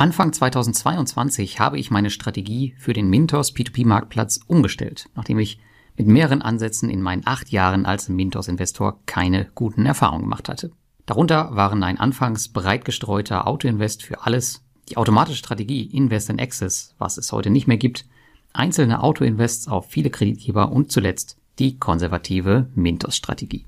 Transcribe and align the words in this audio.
Anfang 0.00 0.32
2022 0.32 1.60
habe 1.60 1.78
ich 1.78 1.90
meine 1.90 2.08
Strategie 2.08 2.74
für 2.78 2.94
den 2.94 3.10
Mintos 3.10 3.54
P2P-Marktplatz 3.54 4.40
umgestellt, 4.46 5.10
nachdem 5.14 5.38
ich 5.38 5.60
mit 5.94 6.06
mehreren 6.06 6.40
Ansätzen 6.40 6.88
in 6.88 7.02
meinen 7.02 7.26
acht 7.26 7.50
Jahren 7.50 7.84
als 7.84 8.08
Mintos-Investor 8.08 8.98
keine 9.04 9.50
guten 9.54 9.84
Erfahrungen 9.84 10.22
gemacht 10.22 10.48
hatte. 10.48 10.70
Darunter 11.04 11.54
waren 11.54 11.82
ein 11.82 12.00
anfangs 12.00 12.48
breit 12.48 12.86
gestreuter 12.86 13.46
Autoinvest 13.46 14.02
für 14.02 14.24
alles, 14.24 14.64
die 14.88 14.96
automatische 14.96 15.36
Strategie 15.36 15.82
Invest 15.82 16.30
in 16.30 16.40
Access, 16.40 16.94
was 16.96 17.18
es 17.18 17.30
heute 17.30 17.50
nicht 17.50 17.66
mehr 17.66 17.76
gibt, 17.76 18.06
einzelne 18.54 19.02
Autoinvests 19.02 19.68
auf 19.68 19.90
viele 19.90 20.08
Kreditgeber 20.08 20.72
und 20.72 20.90
zuletzt 20.90 21.36
die 21.58 21.78
konservative 21.78 22.70
Mintos-Strategie. 22.74 23.66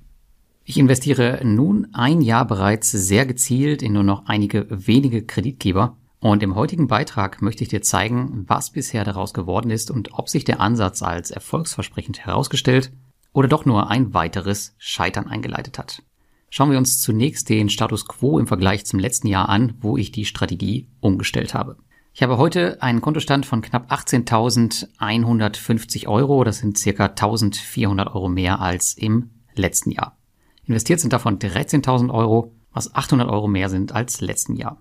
Ich 0.64 0.78
investiere 0.78 1.42
nun 1.44 1.88
ein 1.92 2.22
Jahr 2.22 2.46
bereits 2.46 2.90
sehr 2.90 3.26
gezielt 3.26 3.82
in 3.82 3.92
nur 3.92 4.02
noch 4.02 4.24
einige 4.24 4.66
wenige 4.70 5.26
Kreditgeber 5.26 5.98
und 6.22 6.42
im 6.44 6.54
heutigen 6.54 6.86
Beitrag 6.86 7.42
möchte 7.42 7.64
ich 7.64 7.68
dir 7.68 7.82
zeigen, 7.82 8.44
was 8.46 8.70
bisher 8.70 9.02
daraus 9.02 9.34
geworden 9.34 9.72
ist 9.72 9.90
und 9.90 10.12
ob 10.12 10.28
sich 10.28 10.44
der 10.44 10.60
Ansatz 10.60 11.02
als 11.02 11.32
erfolgsversprechend 11.32 12.24
herausgestellt 12.24 12.92
oder 13.32 13.48
doch 13.48 13.64
nur 13.64 13.90
ein 13.90 14.14
weiteres 14.14 14.76
Scheitern 14.78 15.26
eingeleitet 15.26 15.80
hat. 15.80 16.04
Schauen 16.48 16.70
wir 16.70 16.78
uns 16.78 17.00
zunächst 17.00 17.48
den 17.48 17.68
Status 17.68 18.06
quo 18.06 18.38
im 18.38 18.46
Vergleich 18.46 18.86
zum 18.86 19.00
letzten 19.00 19.26
Jahr 19.26 19.48
an, 19.48 19.74
wo 19.80 19.96
ich 19.96 20.12
die 20.12 20.24
Strategie 20.24 20.86
umgestellt 21.00 21.54
habe. 21.54 21.76
Ich 22.14 22.22
habe 22.22 22.38
heute 22.38 22.80
einen 22.80 23.00
Kontostand 23.00 23.44
von 23.44 23.60
knapp 23.60 23.90
18.150 23.90 26.06
Euro. 26.06 26.44
Das 26.44 26.58
sind 26.58 26.78
circa 26.78 27.06
1.400 27.06 28.14
Euro 28.14 28.28
mehr 28.28 28.60
als 28.60 28.94
im 28.94 29.30
letzten 29.56 29.90
Jahr. 29.90 30.16
Investiert 30.66 31.00
sind 31.00 31.12
davon 31.12 31.40
13.000 31.40 32.14
Euro, 32.14 32.54
was 32.72 32.94
800 32.94 33.28
Euro 33.28 33.48
mehr 33.48 33.68
sind 33.68 33.90
als 33.90 34.20
letzten 34.20 34.54
Jahr. 34.54 34.80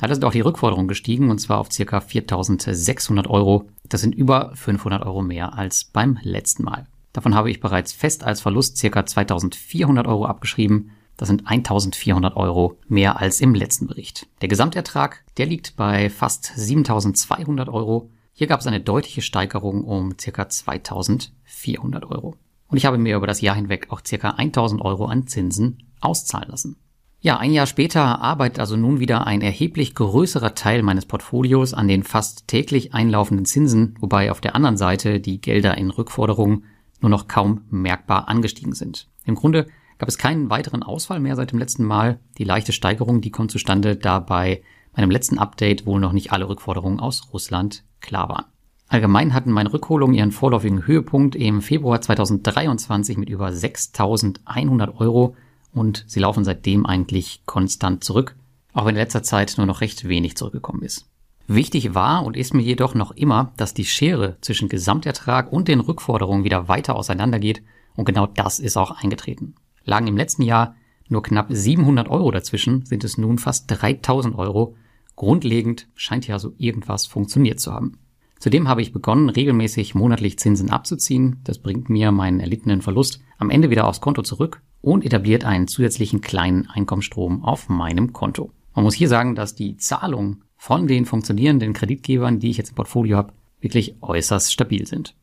Leider 0.00 0.14
sind 0.14 0.24
auch 0.24 0.32
die 0.32 0.40
Rückforderungen 0.40 0.88
gestiegen 0.88 1.30
und 1.30 1.38
zwar 1.38 1.58
auf 1.58 1.68
ca. 1.68 1.98
4.600 1.98 3.28
Euro. 3.28 3.68
Das 3.88 4.00
sind 4.00 4.14
über 4.14 4.52
500 4.54 5.04
Euro 5.04 5.22
mehr 5.22 5.56
als 5.56 5.84
beim 5.84 6.18
letzten 6.22 6.64
Mal. 6.64 6.86
Davon 7.12 7.34
habe 7.34 7.50
ich 7.50 7.60
bereits 7.60 7.92
fest 7.92 8.24
als 8.24 8.40
Verlust 8.40 8.80
ca. 8.80 9.00
2.400 9.00 10.06
Euro 10.06 10.26
abgeschrieben. 10.26 10.90
Das 11.16 11.28
sind 11.28 11.46
1.400 11.46 12.34
Euro 12.36 12.78
mehr 12.88 13.20
als 13.20 13.40
im 13.40 13.54
letzten 13.54 13.86
Bericht. 13.86 14.26
Der 14.40 14.48
Gesamtertrag, 14.48 15.24
der 15.36 15.46
liegt 15.46 15.76
bei 15.76 16.10
fast 16.10 16.52
7.200 16.56 17.68
Euro. 17.72 18.10
Hier 18.32 18.46
gab 18.46 18.60
es 18.60 18.66
eine 18.66 18.80
deutliche 18.80 19.20
Steigerung 19.20 19.84
um 19.84 20.16
ca. 20.16 20.42
2.400 20.42 22.10
Euro. 22.10 22.34
Und 22.66 22.78
ich 22.78 22.86
habe 22.86 22.96
mir 22.96 23.16
über 23.16 23.26
das 23.26 23.42
Jahr 23.42 23.54
hinweg 23.54 23.88
auch 23.90 24.00
ca. 24.02 24.30
1.000 24.30 24.80
Euro 24.80 25.04
an 25.04 25.26
Zinsen 25.26 25.82
auszahlen 26.00 26.48
lassen. 26.48 26.76
Ja, 27.24 27.36
ein 27.36 27.52
Jahr 27.52 27.66
später 27.66 28.20
arbeitet 28.20 28.58
also 28.58 28.76
nun 28.76 28.98
wieder 28.98 29.28
ein 29.28 29.42
erheblich 29.42 29.94
größerer 29.94 30.56
Teil 30.56 30.82
meines 30.82 31.06
Portfolios 31.06 31.72
an 31.72 31.86
den 31.86 32.02
fast 32.02 32.48
täglich 32.48 32.94
einlaufenden 32.94 33.46
Zinsen, 33.46 33.94
wobei 34.00 34.32
auf 34.32 34.40
der 34.40 34.56
anderen 34.56 34.76
Seite 34.76 35.20
die 35.20 35.40
Gelder 35.40 35.78
in 35.78 35.90
Rückforderungen 35.90 36.64
nur 37.00 37.10
noch 37.10 37.28
kaum 37.28 37.60
merkbar 37.70 38.26
angestiegen 38.26 38.72
sind. 38.72 39.08
Im 39.24 39.36
Grunde 39.36 39.68
gab 39.98 40.08
es 40.08 40.18
keinen 40.18 40.50
weiteren 40.50 40.82
Ausfall 40.82 41.20
mehr 41.20 41.36
seit 41.36 41.52
dem 41.52 41.60
letzten 41.60 41.84
Mal. 41.84 42.18
Die 42.38 42.44
leichte 42.44 42.72
Steigerung, 42.72 43.20
die 43.20 43.30
kommt 43.30 43.52
zustande, 43.52 43.94
da 43.94 44.18
bei 44.18 44.62
meinem 44.96 45.12
letzten 45.12 45.38
Update 45.38 45.86
wohl 45.86 46.00
noch 46.00 46.12
nicht 46.12 46.32
alle 46.32 46.48
Rückforderungen 46.48 46.98
aus 46.98 47.32
Russland 47.32 47.84
klar 48.00 48.30
waren. 48.30 48.46
Allgemein 48.88 49.32
hatten 49.32 49.52
meine 49.52 49.72
Rückholungen 49.72 50.16
ihren 50.16 50.32
vorläufigen 50.32 50.88
Höhepunkt 50.88 51.36
im 51.36 51.62
Februar 51.62 52.00
2023 52.00 53.16
mit 53.16 53.30
über 53.30 53.46
6.100 53.46 54.96
Euro 54.98 55.36
und 55.72 56.04
sie 56.06 56.20
laufen 56.20 56.44
seitdem 56.44 56.86
eigentlich 56.86 57.42
konstant 57.46 58.04
zurück, 58.04 58.36
auch 58.72 58.84
wenn 58.84 58.94
in 58.94 59.00
letzter 59.00 59.22
Zeit 59.22 59.54
nur 59.56 59.66
noch 59.66 59.80
recht 59.80 60.08
wenig 60.08 60.36
zurückgekommen 60.36 60.82
ist. 60.82 61.06
Wichtig 61.46 61.94
war 61.94 62.24
und 62.24 62.36
ist 62.36 62.54
mir 62.54 62.62
jedoch 62.62 62.94
noch 62.94 63.10
immer, 63.10 63.52
dass 63.56 63.74
die 63.74 63.84
Schere 63.84 64.36
zwischen 64.40 64.68
Gesamtertrag 64.68 65.52
und 65.52 65.68
den 65.68 65.80
Rückforderungen 65.80 66.44
wieder 66.44 66.68
weiter 66.68 66.96
auseinandergeht 66.96 67.62
und 67.94 68.04
genau 68.04 68.26
das 68.26 68.58
ist 68.58 68.76
auch 68.76 69.02
eingetreten. 69.02 69.54
Lagen 69.84 70.06
im 70.06 70.16
letzten 70.16 70.42
Jahr 70.42 70.76
nur 71.08 71.22
knapp 71.22 71.48
700 71.50 72.08
Euro 72.08 72.30
dazwischen, 72.30 72.86
sind 72.86 73.04
es 73.04 73.18
nun 73.18 73.38
fast 73.38 73.64
3000 73.68 74.34
Euro. 74.36 74.76
Grundlegend 75.16 75.88
scheint 75.94 76.26
ja 76.26 76.38
so 76.38 76.54
irgendwas 76.56 77.06
funktioniert 77.06 77.60
zu 77.60 77.72
haben. 77.72 77.98
Zudem 78.42 78.66
habe 78.66 78.82
ich 78.82 78.92
begonnen, 78.92 79.28
regelmäßig 79.28 79.94
monatlich 79.94 80.36
Zinsen 80.36 80.68
abzuziehen. 80.68 81.36
Das 81.44 81.60
bringt 81.60 81.88
mir 81.88 82.10
meinen 82.10 82.40
erlittenen 82.40 82.82
Verlust 82.82 83.20
am 83.38 83.50
Ende 83.50 83.70
wieder 83.70 83.86
aufs 83.86 84.00
Konto 84.00 84.22
zurück 84.22 84.62
und 84.80 85.04
etabliert 85.04 85.44
einen 85.44 85.68
zusätzlichen 85.68 86.22
kleinen 86.22 86.66
Einkommensstrom 86.66 87.44
auf 87.44 87.68
meinem 87.68 88.12
Konto. 88.12 88.50
Man 88.74 88.82
muss 88.82 88.94
hier 88.94 89.08
sagen, 89.08 89.36
dass 89.36 89.54
die 89.54 89.76
Zahlungen 89.76 90.42
von 90.56 90.88
den 90.88 91.06
funktionierenden 91.06 91.72
Kreditgebern, 91.72 92.40
die 92.40 92.50
ich 92.50 92.56
jetzt 92.56 92.70
im 92.70 92.74
Portfolio 92.74 93.16
habe, 93.16 93.32
wirklich 93.60 93.94
äußerst 94.02 94.52
stabil 94.52 94.88
sind. 94.88 95.14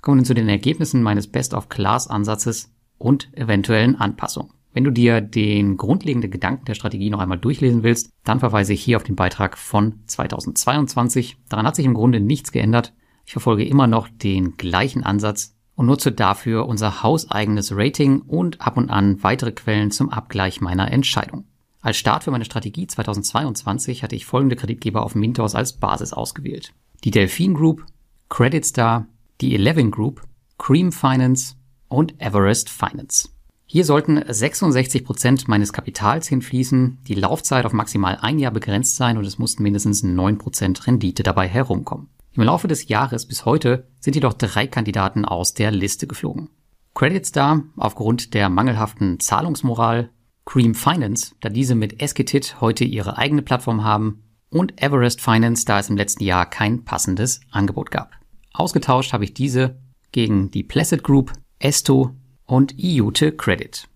Kommen 0.00 0.16
wir 0.16 0.22
nun 0.22 0.24
zu 0.24 0.34
den 0.34 0.48
Ergebnissen 0.48 1.00
meines 1.00 1.28
Best-of-Class-Ansatzes 1.28 2.72
und 2.98 3.32
eventuellen 3.34 3.94
Anpassungen. 3.94 4.50
Wenn 4.74 4.84
du 4.84 4.90
dir 4.90 5.22
den 5.22 5.78
grundlegenden 5.78 6.30
Gedanken 6.30 6.66
der 6.66 6.74
Strategie 6.74 7.08
noch 7.08 7.20
einmal 7.20 7.38
durchlesen 7.38 7.82
willst, 7.82 8.10
dann 8.24 8.40
verweise 8.40 8.74
ich 8.74 8.82
hier 8.82 8.98
auf 8.98 9.04
den 9.04 9.16
Beitrag 9.16 9.56
von 9.56 10.00
2022. 10.06 11.38
Daran 11.48 11.66
hat 11.66 11.76
sich 11.76 11.86
im 11.86 11.94
Grunde 11.94 12.20
nichts 12.20 12.52
geändert. 12.52 12.92
Ich 13.24 13.32
verfolge 13.32 13.64
immer 13.64 13.86
noch 13.86 14.08
den 14.08 14.58
gleichen 14.58 15.02
Ansatz, 15.02 15.54
und 15.76 15.86
nutze 15.86 16.12
dafür 16.12 16.66
unser 16.66 17.02
hauseigenes 17.02 17.72
Rating 17.74 18.20
und 18.22 18.60
ab 18.60 18.76
und 18.76 18.90
an 18.90 19.22
weitere 19.22 19.52
Quellen 19.52 19.90
zum 19.90 20.10
Abgleich 20.10 20.60
meiner 20.60 20.90
Entscheidung. 20.90 21.44
Als 21.80 21.96
Start 21.96 22.24
für 22.24 22.30
meine 22.30 22.44
Strategie 22.44 22.86
2022 22.86 24.02
hatte 24.02 24.16
ich 24.16 24.24
folgende 24.24 24.56
Kreditgeber 24.56 25.02
auf 25.02 25.14
Mintos 25.14 25.54
als 25.54 25.74
Basis 25.74 26.12
ausgewählt. 26.12 26.72
Die 27.02 27.10
Delphine 27.10 27.54
Group, 27.54 27.84
Credit 28.30 28.64
Star, 28.64 29.06
die 29.40 29.54
Eleven 29.54 29.90
Group, 29.90 30.22
Cream 30.56 30.92
Finance 30.92 31.56
und 31.88 32.18
Everest 32.20 32.70
Finance. 32.70 33.28
Hier 33.66 33.84
sollten 33.84 34.22
66 34.26 35.04
Prozent 35.04 35.48
meines 35.48 35.72
Kapitals 35.72 36.28
hinfließen, 36.28 36.98
die 37.08 37.14
Laufzeit 37.14 37.64
auf 37.64 37.72
maximal 37.72 38.18
ein 38.20 38.38
Jahr 38.38 38.52
begrenzt 38.52 38.96
sein 38.96 39.16
und 39.16 39.24
es 39.24 39.38
mussten 39.38 39.62
mindestens 39.62 40.04
9% 40.04 40.86
Rendite 40.86 41.22
dabei 41.22 41.48
herumkommen. 41.48 42.08
Im 42.34 42.42
Laufe 42.42 42.68
des 42.68 42.88
Jahres 42.88 43.26
bis 43.26 43.44
heute 43.44 43.88
sind 44.00 44.14
jedoch 44.14 44.34
drei 44.34 44.66
Kandidaten 44.66 45.24
aus 45.24 45.54
der 45.54 45.70
Liste 45.70 46.06
geflogen. 46.06 46.50
Credit 46.94 47.24
Star 47.24 47.62
aufgrund 47.76 48.34
der 48.34 48.48
mangelhaften 48.48 49.18
Zahlungsmoral, 49.18 50.10
Cream 50.44 50.74
Finance, 50.74 51.34
da 51.40 51.48
diese 51.48 51.74
mit 51.74 52.02
Esketit 52.02 52.60
heute 52.60 52.84
ihre 52.84 53.16
eigene 53.18 53.42
Plattform 53.42 53.82
haben 53.82 54.24
und 54.50 54.80
Everest 54.82 55.20
Finance, 55.20 55.64
da 55.64 55.78
es 55.78 55.88
im 55.88 55.96
letzten 55.96 56.22
Jahr 56.22 56.48
kein 56.48 56.84
passendes 56.84 57.40
Angebot 57.50 57.90
gab. 57.90 58.12
Ausgetauscht 58.52 59.12
habe 59.12 59.24
ich 59.24 59.34
diese 59.34 59.80
gegen 60.12 60.50
die 60.50 60.62
Placid 60.62 61.02
Group, 61.02 61.32
Esto 61.58 62.14
und 62.46 62.78
IUTE 62.78 63.32
Credit. 63.32 63.88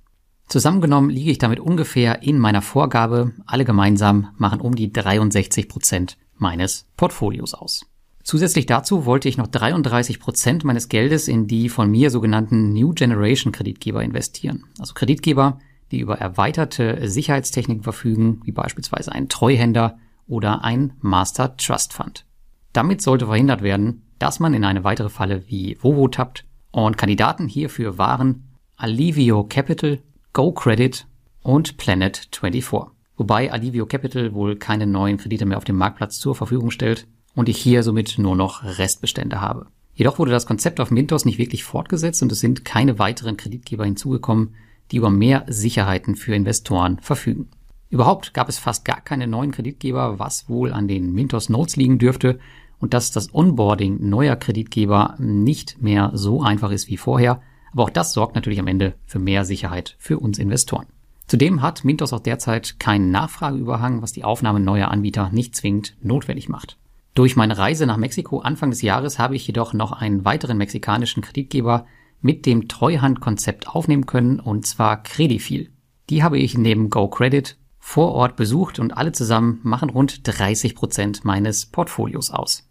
Zusammengenommen 0.49 1.11
liege 1.11 1.31
ich 1.31 1.39
damit 1.39 1.61
ungefähr 1.61 2.23
in 2.23 2.39
meiner 2.39 2.63
Vorgabe. 2.63 3.33
Alle 3.47 3.65
gemeinsam 3.65 4.29
machen 4.39 4.61
um 4.61 4.75
die 4.75 4.93
63 4.93 5.69
Prozent 5.69 6.17
meines 6.37 6.87
Portfolios 6.97 7.53
aus. 7.53 7.85
Zusätzlich 8.23 8.67
dazu 8.67 9.07
wollte 9.07 9.29
ich 9.29 9.37
noch 9.37 9.47
33 9.47 10.21
Prozent 10.21 10.65
meines 10.65 10.89
Geldes 10.89 11.29
in 11.29 11.47
die 11.47 11.69
von 11.69 11.91
mir 11.91 12.11
sogenannten 12.11 12.73
New 12.73 12.93
Generation 12.93 13.53
Kreditgeber 13.53 14.03
investieren. 14.03 14.65
Also 14.79 14.95
Kreditgeber, 14.95 15.59
die 15.91 16.01
über 16.01 16.19
erweiterte 16.19 17.09
Sicherheitstechniken 17.09 17.83
verfügen, 17.83 18.41
wie 18.45 18.53
beispielsweise 18.53 19.13
ein 19.13 19.29
Treuhänder 19.29 19.99
oder 20.27 20.65
ein 20.65 20.95
Master 21.01 21.57
Trust 21.57 21.93
Fund. 21.93 22.27
Damit 22.73 23.03
sollte 23.03 23.27
verhindert 23.27 23.63
werden, 23.63 24.03
dass 24.19 24.41
man 24.41 24.55
in 24.55 24.65
eine 24.65 24.85
weitere 24.85 25.09
Falle 25.09 25.45
wie 25.49 25.79
Vovo 25.81 26.09
tappt 26.09 26.45
und 26.71 26.97
Kandidaten 26.97 27.49
hierfür 27.49 27.99
waren 27.99 28.49
Alivio 28.77 29.45
Capital, 29.45 30.01
Go 30.33 30.53
Credit 30.53 31.07
und 31.43 31.77
Planet 31.77 32.29
24. 32.33 32.91
Wobei 33.17 33.51
Alivio 33.51 33.87
Capital 33.87 34.35
wohl 34.35 34.57
keine 34.57 34.87
neuen 34.87 35.17
Kredite 35.17 35.47
mehr 35.47 35.59
auf 35.59 35.65
dem 35.65 35.77
Marktplatz 35.77 36.19
zur 36.19 36.35
Verfügung 36.35 36.71
stellt 36.71 37.09
und 37.35 37.49
ich 37.49 37.59
hier 37.59 37.83
somit 37.83 38.19
nur 38.19 38.37
noch 38.37 38.63
Restbestände 38.63 39.41
habe. 39.41 39.67
Jedoch 39.95 40.21
wurde 40.21 40.31
das 40.31 40.47
Konzept 40.47 40.79
auf 40.79 40.93
Mintos 40.93 41.25
nicht 41.25 41.39
wirklich 41.39 41.65
fortgesetzt 41.65 42.23
und 42.23 42.31
es 42.31 42.39
sind 42.39 42.65
keine 42.65 43.01
weiteren 43.01 43.37
Kreditgeber 43.37 43.85
hinzugekommen, 43.85 44.55
die 44.93 44.99
über 44.99 45.11
mehr 45.11 45.45
Sicherheiten 45.49 46.15
für 46.15 46.35
Investoren 46.35 47.01
verfügen. 47.01 47.49
Überhaupt 47.91 48.35
gab 48.35 48.49
es 48.49 48.59
fast 48.59 48.85
gar 48.85 49.01
keine 49.01 49.27
neuen 49.27 49.51
Kreditgeber, 49.51 50.19
was 50.19 50.49
wohl 50.49 50.73
an 50.73 50.87
den 50.87 51.13
Mintos 51.13 51.49
Notes 51.49 51.77
liegen 51.77 51.99
dürfte 51.99 52.39
und 52.81 52.95
dass 52.95 53.11
das 53.11 53.35
Onboarding 53.35 54.09
neuer 54.09 54.37
Kreditgeber 54.37 55.15
nicht 55.19 55.83
mehr 55.83 56.11
so 56.15 56.43
einfach 56.43 56.71
ist 56.71 56.89
wie 56.89 56.97
vorher. 56.97 57.41
Aber 57.73 57.85
auch 57.85 57.91
das 57.91 58.13
sorgt 58.13 58.35
natürlich 58.35 58.61
am 58.61 58.67
Ende 58.67 58.95
für 59.05 59.19
mehr 59.19 59.45
Sicherheit 59.45 59.97
für 59.99 60.19
uns 60.19 60.39
Investoren. 60.39 60.87
Zudem 61.27 61.61
hat 61.61 61.85
Mintos 61.85 62.13
auch 62.15 62.21
derzeit 62.21 62.81
keinen 62.81 63.11
Nachfrageüberhang, 63.11 64.01
was 64.01 64.13
die 64.13 64.25
Aufnahme 64.25 64.61
neuer 64.61 64.89
Anbieter 64.89 65.29
nicht 65.31 65.55
zwingend 65.55 65.95
notwendig 66.01 66.49
macht. 66.49 66.79
Durch 67.15 67.37
meine 67.37 67.59
Reise 67.59 67.85
nach 67.85 67.97
Mexiko 67.97 68.41
Anfang 68.41 68.71
des 68.71 68.81
Jahres 68.81 69.19
habe 69.19 69.37
ich 69.37 69.47
jedoch 69.47 69.75
noch 69.75 69.93
einen 69.93 70.25
weiteren 70.25 70.57
mexikanischen 70.57 71.23
Kreditgeber 71.23 71.85
mit 72.21 72.47
dem 72.47 72.69
Treuhandkonzept 72.69 73.69
aufnehmen 73.69 74.07
können, 74.07 74.41
und 74.41 74.67
zwar 74.67 75.03
Credifil. 75.03 75.71
Die 76.11 76.23
habe 76.23 76.39
ich 76.39 76.57
neben 76.57 76.91
Go 76.91 77.09
Credit 77.09 77.59
vor 77.79 78.13
Ort 78.13 78.37
besucht 78.37 78.79
und 78.79 78.97
alle 78.97 79.13
zusammen 79.13 79.61
machen 79.63 79.91
rund 79.91 80.21
30 80.27 80.75
Prozent 80.75 81.25
meines 81.25 81.67
Portfolios 81.67 82.31
aus. 82.31 82.68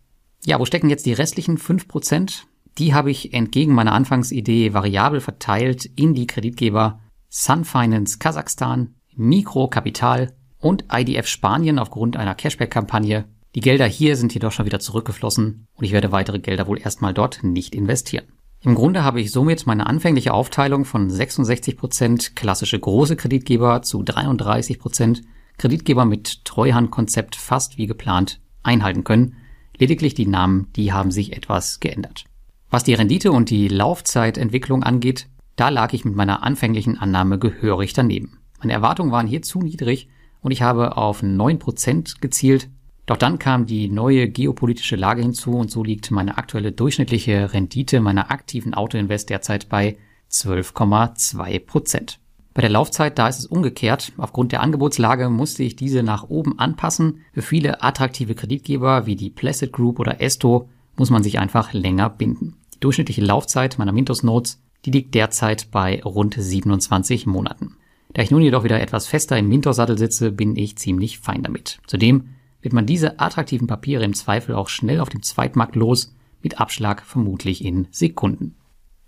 Ja, 0.48 0.62
wo 0.62 0.66
stecken 0.66 0.90
jetzt 0.90 1.06
die 1.06 1.12
restlichen 1.12 1.58
5 1.58 1.90
Prozent? 1.90 2.48
Die 2.78 2.94
habe 2.94 3.12
ich 3.12 3.34
entgegen 3.34 3.74
meiner 3.74 3.92
Anfangsidee 3.92 4.74
variabel 4.74 5.20
verteilt 5.20 5.84
in 5.98 6.14
die 6.14 6.26
Kreditgeber 6.26 7.02
Sun 7.28 7.66
Finance 7.66 8.18
Kasachstan, 8.18 8.96
Mikro 9.14 9.68
Kapital 9.68 10.32
und 10.60 10.86
IDF 10.90 11.28
Spanien 11.28 11.80
aufgrund 11.80 12.16
einer 12.16 12.34
Cashback-Kampagne. 12.34 13.26
Die 13.56 13.60
Gelder 13.60 13.88
hier 13.88 14.16
sind 14.16 14.34
jedoch 14.34 14.54
schon 14.54 14.66
wieder 14.66 14.80
zurückgeflossen 14.80 15.68
und 15.76 15.84
ich 15.84 15.92
werde 15.92 16.14
weitere 16.14 16.40
Gelder 16.40 16.66
wohl 16.66 16.80
erstmal 16.80 17.14
dort 17.14 17.44
nicht 17.44 17.76
investieren. 17.76 18.28
Im 18.62 18.74
Grunde 18.74 19.04
habe 19.04 19.20
ich 19.20 19.34
somit 19.34 19.68
meine 19.68 19.86
anfängliche 19.86 20.34
Aufteilung 20.34 20.86
von 20.86 21.10
66% 21.10 22.36
klassische 22.36 22.80
große 22.80 23.18
Kreditgeber 23.18 23.82
zu 23.82 24.02
33% 24.02 25.24
Kreditgeber 25.58 26.06
mit 26.06 26.46
Treuhandkonzept 26.46 27.36
fast 27.36 27.78
wie 27.78 27.86
geplant 27.86 28.40
einhalten 28.64 29.04
können. 29.04 29.36
Lediglich 29.80 30.14
die 30.14 30.28
Namen, 30.28 30.68
die 30.76 30.92
haben 30.92 31.12
sich 31.12 31.36
etwas 31.36 31.80
geändert. 31.80 32.26
Was 32.70 32.84
die 32.84 32.96
Rendite 32.96 33.32
und 33.32 33.50
die 33.50 33.68
Laufzeitentwicklung 33.68 34.84
angeht, 34.84 35.28
da 35.56 35.70
lag 35.70 35.94
ich 35.94 36.04
mit 36.04 36.16
meiner 36.16 36.44
anfänglichen 36.44 36.98
Annahme 36.98 37.40
gehörig 37.40 37.94
daneben. 37.94 38.40
Meine 38.60 38.74
Erwartungen 38.74 39.12
waren 39.12 39.28
hier 39.28 39.42
zu 39.42 39.60
niedrig 39.60 40.10
und 40.42 40.52
ich 40.52 40.62
habe 40.62 40.98
auf 40.98 41.24
9% 41.24 42.20
gezielt. 42.20 42.70
Doch 43.06 43.18
dann 43.18 43.40
kam 43.40 43.66
die 43.66 43.88
neue 43.88 44.28
geopolitische 44.28 44.98
Lage 44.98 45.22
hinzu 45.22 45.52
und 45.52 45.72
so 45.72 45.84
liegt 45.84 46.12
meine 46.12 46.38
aktuelle 46.38 46.72
durchschnittliche 46.74 47.54
Rendite 47.54 48.02
meiner 48.02 48.32
aktiven 48.32 48.74
Autoinvest 48.74 49.30
derzeit 49.30 49.70
bei 49.70 49.98
12,2%. 50.30 52.18
Bei 52.58 52.62
der 52.62 52.72
Laufzeit, 52.72 53.20
da 53.20 53.28
ist 53.28 53.38
es 53.38 53.46
umgekehrt. 53.46 54.14
Aufgrund 54.18 54.52
der 54.52 54.62
Angebotslage 54.62 55.30
musste 55.30 55.62
ich 55.62 55.76
diese 55.76 56.02
nach 56.02 56.28
oben 56.28 56.58
anpassen. 56.58 57.22
Für 57.32 57.44
viele 57.44 57.84
attraktive 57.84 58.34
Kreditgeber 58.34 59.06
wie 59.06 59.16
die 59.16 59.30
Placid 59.30 59.72
Group 59.72 60.00
oder 60.00 60.22
Esto 60.22 60.68
muss 60.96 61.12
man 61.12 61.22
sich 61.22 61.38
einfach 61.38 61.74
länger 61.74 62.10
binden. 62.10 62.56
Die 62.74 62.80
durchschnittliche 62.80 63.22
Laufzeit 63.22 63.78
meiner 63.78 63.92
Mintos 63.92 64.24
Notes, 64.24 64.60
die 64.86 64.90
liegt 64.90 65.14
derzeit 65.14 65.70
bei 65.70 66.02
rund 66.04 66.34
27 66.36 67.28
Monaten. 67.28 67.78
Da 68.14 68.24
ich 68.24 68.32
nun 68.32 68.42
jedoch 68.42 68.64
wieder 68.64 68.82
etwas 68.82 69.06
fester 69.06 69.38
im 69.38 69.50
Mintos-Sattel 69.50 70.00
sitze, 70.00 70.32
bin 70.32 70.56
ich 70.56 70.80
ziemlich 70.80 71.20
fein 71.20 71.44
damit. 71.44 71.78
Zudem 71.86 72.30
wird 72.64 72.74
man 72.74 72.88
diese 72.88 73.20
attraktiven 73.20 73.68
Papiere 73.68 74.04
im 74.04 74.16
Zweifel 74.16 74.56
auch 74.56 74.70
schnell 74.70 75.00
auf 75.00 75.10
dem 75.10 75.22
Zweitmarkt 75.22 75.76
los, 75.76 76.16
mit 76.42 76.60
Abschlag 76.60 77.06
vermutlich 77.06 77.64
in 77.64 77.86
Sekunden. 77.92 78.56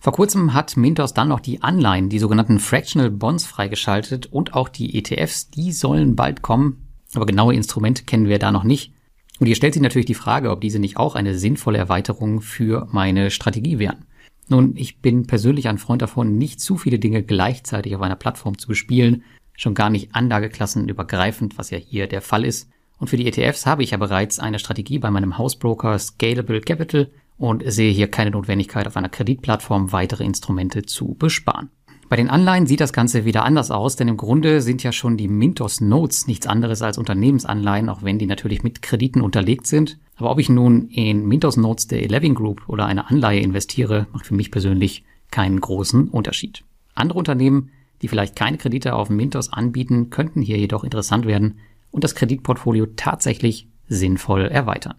Vor 0.01 0.13
kurzem 0.13 0.53
hat 0.53 0.77
Mintos 0.77 1.13
dann 1.13 1.27
noch 1.27 1.41
die 1.41 1.61
Anleihen, 1.61 2.07
die 2.07 2.19
sogenannten 2.19 2.59
Fractional 2.59 3.11
Bonds 3.11 3.45
freigeschaltet 3.45 4.27
und 4.27 4.53
auch 4.53 4.69
die 4.69 4.97
ETFs, 4.97 5.49
die 5.49 5.73
sollen 5.73 6.15
bald 6.15 6.41
kommen. 6.41 6.87
Aber 7.15 7.25
genaue 7.25 7.53
Instrumente 7.53 8.05
kennen 8.05 8.29
wir 8.29 8.39
da 8.39 8.53
noch 8.53 8.63
nicht. 8.63 8.93
Und 9.39 9.47
hier 9.47 9.55
stellt 9.55 9.73
sich 9.73 9.83
natürlich 9.83 10.05
die 10.05 10.13
Frage, 10.13 10.51
ob 10.51 10.61
diese 10.61 10.79
nicht 10.79 10.95
auch 10.95 11.15
eine 11.15 11.37
sinnvolle 11.37 11.77
Erweiterung 11.77 12.39
für 12.39 12.87
meine 12.91 13.29
Strategie 13.29 13.77
wären. 13.77 14.05
Nun, 14.47 14.73
ich 14.77 15.01
bin 15.01 15.27
persönlich 15.27 15.67
ein 15.67 15.77
Freund 15.77 16.01
davon, 16.01 16.37
nicht 16.37 16.61
zu 16.61 16.77
viele 16.77 16.97
Dinge 16.97 17.21
gleichzeitig 17.21 17.93
auf 17.95 18.01
einer 18.01 18.15
Plattform 18.15 18.57
zu 18.57 18.67
bespielen, 18.67 19.23
schon 19.53 19.75
gar 19.75 19.89
nicht 19.89 20.15
anlageklassenübergreifend, 20.15 21.57
was 21.57 21.71
ja 21.71 21.77
hier 21.77 22.07
der 22.07 22.21
Fall 22.21 22.45
ist. 22.45 22.69
Und 22.97 23.09
für 23.09 23.17
die 23.17 23.27
ETFs 23.27 23.65
habe 23.65 23.83
ich 23.83 23.91
ja 23.91 23.97
bereits 23.97 24.39
eine 24.39 24.59
Strategie 24.59 24.99
bei 24.99 25.11
meinem 25.11 25.37
Hausbroker 25.37 25.99
Scalable 25.99 26.61
Capital 26.61 27.11
und 27.39 27.63
sehe 27.65 27.91
hier 27.91 28.11
keine 28.11 28.31
Notwendigkeit, 28.31 28.85
auf 28.85 28.97
einer 28.97 29.09
Kreditplattform 29.09 29.91
weitere 29.91 30.23
Instrumente 30.23 30.83
zu 30.83 31.15
besparen. 31.17 31.71
Bei 32.09 32.15
den 32.15 32.29
Anleihen 32.29 32.65
sieht 32.65 32.81
das 32.81 32.91
Ganze 32.91 33.23
wieder 33.23 33.45
anders 33.45 33.71
aus, 33.71 33.95
denn 33.95 34.07
im 34.07 34.17
Grunde 34.17 34.61
sind 34.61 34.83
ja 34.83 34.91
schon 34.91 35.15
die 35.15 35.27
Mintos 35.27 35.79
Notes 35.79 36.27
nichts 36.27 36.47
anderes 36.47 36.81
als 36.81 36.97
Unternehmensanleihen, 36.97 37.87
auch 37.87 38.03
wenn 38.03 38.17
die 38.17 38.25
natürlich 38.25 38.63
mit 38.63 38.81
Krediten 38.81 39.21
unterlegt 39.21 39.67
sind. 39.67 39.99
Aber 40.15 40.31
ob 40.31 40.39
ich 40.39 40.49
nun 40.49 40.87
in 40.89 41.27
Mintos 41.27 41.55
Notes 41.55 41.87
der 41.87 42.03
Eleven 42.03 42.33
Group 42.33 42.67
oder 42.67 42.87
eine 42.87 43.09
Anleihe 43.09 43.39
investiere, 43.39 44.07
macht 44.11 44.25
für 44.25 44.33
mich 44.33 44.51
persönlich 44.51 45.03
keinen 45.29 45.61
großen 45.61 46.07
Unterschied. 46.07 46.63
Andere 46.95 47.19
Unternehmen, 47.19 47.69
die 48.01 48.07
vielleicht 48.07 48.35
keine 48.35 48.57
Kredite 48.57 48.95
auf 48.95 49.11
Mintos 49.11 49.53
anbieten, 49.53 50.09
könnten 50.09 50.41
hier 50.41 50.57
jedoch 50.57 50.83
interessant 50.83 51.27
werden 51.27 51.59
und 51.91 52.03
das 52.03 52.15
Kreditportfolio 52.15 52.87
tatsächlich 52.95 53.67
sinnvoll 53.87 54.45
erweitern. 54.45 54.95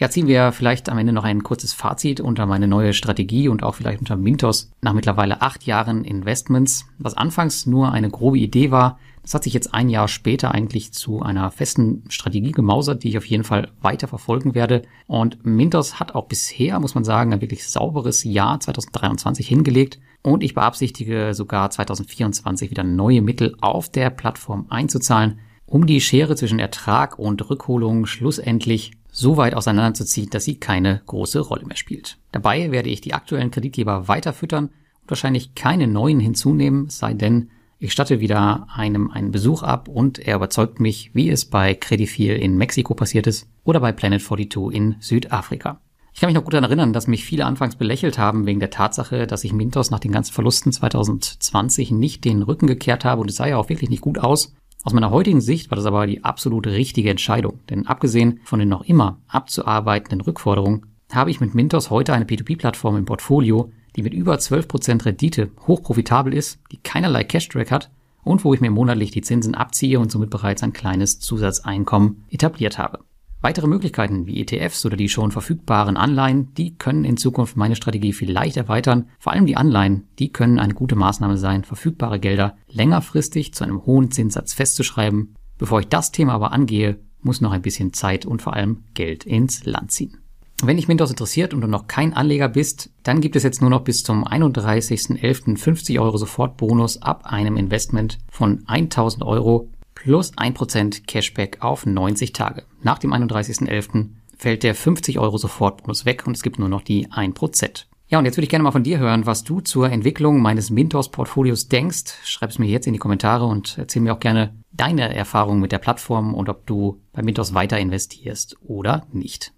Ja, 0.00 0.08
ziehen 0.08 0.26
wir 0.26 0.52
vielleicht 0.52 0.88
am 0.88 0.96
Ende 0.96 1.12
noch 1.12 1.24
ein 1.24 1.42
kurzes 1.42 1.74
Fazit 1.74 2.20
unter 2.20 2.46
meine 2.46 2.66
neue 2.66 2.94
Strategie 2.94 3.48
und 3.48 3.62
auch 3.62 3.74
vielleicht 3.74 4.00
unter 4.00 4.16
Mintos 4.16 4.72
nach 4.80 4.94
mittlerweile 4.94 5.42
acht 5.42 5.64
Jahren 5.64 6.04
Investments. 6.06 6.86
Was 6.98 7.18
anfangs 7.18 7.66
nur 7.66 7.92
eine 7.92 8.08
grobe 8.08 8.38
Idee 8.38 8.70
war, 8.70 8.98
das 9.20 9.34
hat 9.34 9.44
sich 9.44 9.52
jetzt 9.52 9.74
ein 9.74 9.90
Jahr 9.90 10.08
später 10.08 10.54
eigentlich 10.54 10.92
zu 10.92 11.20
einer 11.20 11.50
festen 11.50 12.04
Strategie 12.08 12.52
gemausert, 12.52 13.04
die 13.04 13.10
ich 13.10 13.18
auf 13.18 13.26
jeden 13.26 13.44
Fall 13.44 13.68
weiter 13.82 14.08
verfolgen 14.08 14.54
werde. 14.54 14.84
Und 15.06 15.44
Mintos 15.44 16.00
hat 16.00 16.14
auch 16.14 16.24
bisher, 16.24 16.80
muss 16.80 16.94
man 16.94 17.04
sagen, 17.04 17.34
ein 17.34 17.42
wirklich 17.42 17.68
sauberes 17.68 18.24
Jahr 18.24 18.58
2023 18.58 19.46
hingelegt. 19.46 20.00
Und 20.22 20.42
ich 20.42 20.54
beabsichtige 20.54 21.34
sogar 21.34 21.68
2024 21.68 22.70
wieder 22.70 22.84
neue 22.84 23.20
Mittel 23.20 23.54
auf 23.60 23.90
der 23.90 24.08
Plattform 24.08 24.64
einzuzahlen, 24.70 25.40
um 25.66 25.86
die 25.86 26.00
Schere 26.00 26.36
zwischen 26.36 26.58
Ertrag 26.58 27.18
und 27.18 27.50
Rückholung 27.50 28.06
schlussendlich 28.06 28.92
so 29.12 29.36
weit 29.36 29.54
auseinanderzuziehen, 29.54 30.30
dass 30.30 30.44
sie 30.44 30.56
keine 30.56 31.02
große 31.06 31.40
Rolle 31.40 31.66
mehr 31.66 31.76
spielt. 31.76 32.18
Dabei 32.32 32.70
werde 32.70 32.90
ich 32.90 33.00
die 33.00 33.14
aktuellen 33.14 33.50
Kreditgeber 33.50 34.08
weiter 34.08 34.32
füttern 34.32 34.66
und 35.02 35.10
wahrscheinlich 35.10 35.54
keine 35.54 35.86
neuen 35.86 36.20
hinzunehmen, 36.20 36.88
sei 36.88 37.14
denn, 37.14 37.50
ich 37.82 37.92
statte 37.92 38.20
wieder 38.20 38.66
einem 38.74 39.10
einen 39.10 39.30
Besuch 39.30 39.62
ab 39.62 39.88
und 39.88 40.18
er 40.18 40.36
überzeugt 40.36 40.80
mich, 40.80 41.14
wie 41.14 41.30
es 41.30 41.46
bei 41.46 41.72
Credifil 41.72 42.36
in 42.36 42.58
Mexiko 42.58 42.92
passiert 42.92 43.26
ist 43.26 43.48
oder 43.64 43.80
bei 43.80 43.90
Planet 43.90 44.20
42 44.20 44.74
in 44.76 44.96
Südafrika. 45.00 45.80
Ich 46.12 46.20
kann 46.20 46.28
mich 46.28 46.34
noch 46.34 46.44
gut 46.44 46.52
daran 46.52 46.64
erinnern, 46.64 46.92
dass 46.92 47.06
mich 47.06 47.24
viele 47.24 47.46
anfangs 47.46 47.76
belächelt 47.76 48.18
haben 48.18 48.44
wegen 48.44 48.60
der 48.60 48.68
Tatsache, 48.68 49.26
dass 49.26 49.44
ich 49.44 49.54
Mintos 49.54 49.90
nach 49.90 50.00
den 50.00 50.12
ganzen 50.12 50.34
Verlusten 50.34 50.72
2020 50.72 51.92
nicht 51.92 52.26
den 52.26 52.42
Rücken 52.42 52.66
gekehrt 52.66 53.06
habe 53.06 53.22
und 53.22 53.30
es 53.30 53.36
sah 53.36 53.46
ja 53.46 53.56
auch 53.56 53.70
wirklich 53.70 53.88
nicht 53.88 54.02
gut 54.02 54.18
aus. 54.18 54.54
Aus 54.82 54.94
meiner 54.94 55.10
heutigen 55.10 55.42
Sicht 55.42 55.70
war 55.70 55.76
das 55.76 55.84
aber 55.84 56.06
die 56.06 56.24
absolut 56.24 56.66
richtige 56.66 57.10
Entscheidung, 57.10 57.60
denn 57.68 57.86
abgesehen 57.86 58.40
von 58.44 58.58
den 58.58 58.70
noch 58.70 58.82
immer 58.82 59.18
abzuarbeitenden 59.28 60.22
Rückforderungen 60.22 60.86
habe 61.12 61.30
ich 61.30 61.40
mit 61.40 61.54
Mintos 61.54 61.90
heute 61.90 62.14
eine 62.14 62.24
P2P-Plattform 62.24 62.96
im 62.96 63.04
Portfolio, 63.04 63.72
die 63.96 64.02
mit 64.02 64.14
über 64.14 64.36
12% 64.36 65.04
Rendite 65.04 65.50
hochprofitabel 65.66 66.32
ist, 66.32 66.60
die 66.72 66.78
keinerlei 66.78 67.24
Cash-Track 67.24 67.70
hat 67.70 67.90
und 68.22 68.44
wo 68.44 68.54
ich 68.54 68.60
mir 68.60 68.70
monatlich 68.70 69.10
die 69.10 69.22
Zinsen 69.22 69.54
abziehe 69.54 69.98
und 69.98 70.10
somit 70.10 70.30
bereits 70.30 70.62
ein 70.62 70.72
kleines 70.72 71.20
Zusatzeinkommen 71.20 72.24
etabliert 72.30 72.78
habe. 72.78 73.00
Weitere 73.42 73.68
Möglichkeiten 73.68 74.26
wie 74.26 74.40
ETFs 74.40 74.84
oder 74.84 74.98
die 74.98 75.08
schon 75.08 75.30
verfügbaren 75.30 75.96
Anleihen, 75.96 76.52
die 76.54 76.76
können 76.76 77.06
in 77.06 77.16
Zukunft 77.16 77.56
meine 77.56 77.74
Strategie 77.74 78.12
vielleicht 78.12 78.58
erweitern. 78.58 79.08
Vor 79.18 79.32
allem 79.32 79.46
die 79.46 79.56
Anleihen, 79.56 80.08
die 80.18 80.30
können 80.30 80.58
eine 80.58 80.74
gute 80.74 80.94
Maßnahme 80.94 81.38
sein, 81.38 81.64
verfügbare 81.64 82.20
Gelder 82.20 82.56
längerfristig 82.68 83.54
zu 83.54 83.64
einem 83.64 83.86
hohen 83.86 84.10
Zinssatz 84.10 84.52
festzuschreiben. 84.52 85.34
Bevor 85.56 85.80
ich 85.80 85.88
das 85.88 86.12
Thema 86.12 86.34
aber 86.34 86.52
angehe, 86.52 87.00
muss 87.22 87.40
noch 87.40 87.52
ein 87.52 87.62
bisschen 87.62 87.94
Zeit 87.94 88.26
und 88.26 88.42
vor 88.42 88.54
allem 88.54 88.84
Geld 88.92 89.24
ins 89.24 89.64
Land 89.64 89.90
ziehen. 89.90 90.18
Wenn 90.62 90.76
dich 90.76 90.88
Mintos 90.88 91.10
interessiert 91.10 91.54
und 91.54 91.62
du 91.62 91.66
noch 91.66 91.86
kein 91.86 92.12
Anleger 92.12 92.48
bist, 92.50 92.90
dann 93.02 93.22
gibt 93.22 93.36
es 93.36 93.42
jetzt 93.42 93.62
nur 93.62 93.70
noch 93.70 93.80
bis 93.80 94.02
zum 94.02 94.26
31.11. 94.26 95.56
50 95.56 95.98
Euro 95.98 96.18
Sofortbonus 96.18 97.00
ab 97.00 97.24
einem 97.24 97.56
Investment 97.56 98.18
von 98.30 98.64
1000 98.66 99.24
Euro 99.24 99.70
plus 100.00 100.32
1% 100.32 101.06
Cashback 101.06 101.58
auf 101.60 101.84
90 101.84 102.32
Tage. 102.32 102.64
Nach 102.82 102.98
dem 102.98 103.12
31.11. 103.12 104.08
fällt 104.36 104.62
der 104.62 104.74
50 104.74 105.18
Euro 105.18 105.36
Sofortbonus 105.36 106.06
weg 106.06 106.26
und 106.26 106.36
es 106.36 106.42
gibt 106.42 106.58
nur 106.58 106.68
noch 106.68 106.82
die 106.82 107.08
1%. 107.08 107.84
Ja, 108.08 108.18
und 108.18 108.24
jetzt 108.24 108.36
würde 108.36 108.44
ich 108.44 108.50
gerne 108.50 108.64
mal 108.64 108.72
von 108.72 108.82
dir 108.82 108.98
hören, 108.98 109.26
was 109.26 109.44
du 109.44 109.60
zur 109.60 109.90
Entwicklung 109.90 110.40
meines 110.40 110.70
Mintos-Portfolios 110.70 111.68
denkst. 111.68 112.14
Schreib 112.24 112.50
es 112.50 112.58
mir 112.58 112.66
jetzt 112.66 112.86
in 112.86 112.94
die 112.94 112.98
Kommentare 112.98 113.44
und 113.44 113.76
erzähl 113.78 114.02
mir 114.02 114.14
auch 114.14 114.20
gerne 114.20 114.54
deine 114.72 115.14
Erfahrungen 115.14 115.60
mit 115.60 115.70
der 115.70 115.78
Plattform 115.78 116.34
und 116.34 116.48
ob 116.48 116.66
du 116.66 117.00
bei 117.12 117.22
Mintos 117.22 117.54
weiter 117.54 117.78
investierst 117.78 118.56
oder 118.62 119.06
nicht. 119.12 119.52